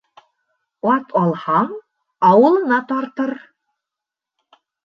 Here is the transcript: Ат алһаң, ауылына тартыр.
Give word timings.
Ат 0.93 1.13
алһаң, 1.19 1.69
ауылына 2.31 2.81
тартыр. 2.93 3.37